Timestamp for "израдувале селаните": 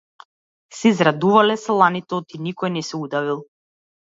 0.93-2.19